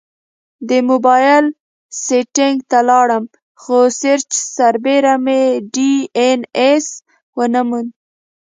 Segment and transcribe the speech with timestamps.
[0.69, 1.45] د مبایل
[2.03, 3.23] سیټینګ ته لاړم،
[3.61, 5.41] خو سرچ سربیره مې
[5.73, 6.87] ډي این ایس
[7.37, 7.89] ونه موند